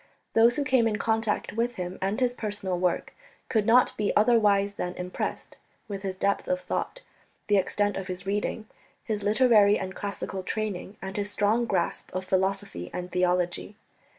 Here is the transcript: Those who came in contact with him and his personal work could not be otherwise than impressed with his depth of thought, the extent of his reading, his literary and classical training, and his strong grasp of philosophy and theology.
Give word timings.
Those 0.33 0.55
who 0.55 0.63
came 0.63 0.87
in 0.87 0.97
contact 0.97 1.53
with 1.53 1.75
him 1.75 1.99
and 2.01 2.19
his 2.19 2.33
personal 2.33 2.79
work 2.79 3.13
could 3.49 3.67
not 3.67 3.95
be 3.97 4.11
otherwise 4.15 4.73
than 4.73 4.95
impressed 4.95 5.59
with 5.87 6.01
his 6.01 6.17
depth 6.17 6.47
of 6.47 6.59
thought, 6.59 7.01
the 7.45 7.57
extent 7.57 7.95
of 7.97 8.07
his 8.07 8.25
reading, 8.25 8.65
his 9.03 9.21
literary 9.21 9.77
and 9.77 9.93
classical 9.93 10.41
training, 10.41 10.97
and 11.03 11.17
his 11.17 11.29
strong 11.29 11.65
grasp 11.65 12.09
of 12.15 12.25
philosophy 12.25 12.89
and 12.91 13.11
theology. 13.11 13.75